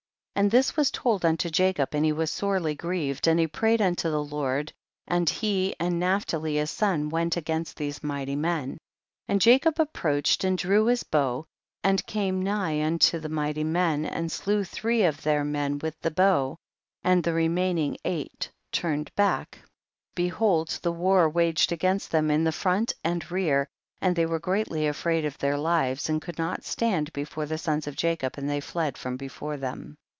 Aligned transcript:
45. 0.33 0.43
And 0.43 0.51
this 0.59 0.75
was 0.75 0.89
to}d 0.89 1.27
unto 1.27 1.49
Jacob, 1.51 1.93
and 1.93 2.03
he 2.03 2.11
was 2.11 2.31
sorely 2.31 2.73
grieved, 2.73 3.27
and 3.27 3.39
he 3.39 3.45
prayed 3.45 3.79
unto 3.79 4.09
the 4.09 4.23
Lord, 4.23 4.73
and 5.05 5.29
he 5.29 5.75
and 5.79 5.99
Naphtali 5.99 6.55
his 6.55 6.71
son 6.71 7.09
went 7.09 7.37
against 7.37 7.77
these 7.77 8.01
mighty 8.01 8.35
men. 8.35 8.69
46. 8.69 8.79
And 9.27 9.41
Jacob 9.41 9.79
approached 9.79 10.43
and 10.43 10.57
drew 10.57 10.87
his 10.87 11.03
bow, 11.03 11.45
and 11.83 12.03
came 12.07 12.41
nigh 12.41 12.83
unto 12.83 13.19
the 13.19 13.29
mighty 13.29 13.63
men, 13.63 14.03
and 14.03 14.31
slew 14.31 14.63
three 14.63 15.03
of 15.03 15.21
their 15.21 15.43
men 15.43 15.77
with 15.77 15.99
the 15.99 16.09
bow, 16.09 16.57
and 17.03 17.23
the 17.23 17.35
re 17.35 17.47
maining 17.49 17.97
eight 18.03 18.49
turned 18.71 19.13
back, 19.13 19.57
and 19.59 19.65
be 20.15 20.29
116 20.31 20.79
THE 20.81 20.89
BOOK 20.89 20.95
OF 20.95 20.97
JASHER. 20.97 21.01
hold, 21.01 21.01
the 21.01 21.01
war 21.03 21.29
waged 21.29 21.71
against 21.71 22.09
them 22.09 22.31
in 22.31 22.45
the 22.45 22.51
front 22.51 22.93
and 23.03 23.29
rear, 23.29 23.67
and 24.01 24.15
thev 24.15 24.29
were 24.31 24.39
greatly 24.39 24.87
afraid 24.87 25.23
of 25.23 25.37
their 25.37 25.57
lives, 25.57 26.09
and 26.09 26.19
could 26.19 26.39
not 26.39 26.63
stand 26.63 27.13
before 27.13 27.45
the 27.45 27.59
sons 27.59 27.85
of 27.85 27.95
Jacob, 27.95 28.39
and 28.39 28.49
they 28.49 28.59
fled 28.61 28.97
from 28.97 29.17
before 29.17 29.57
them. 29.57 29.95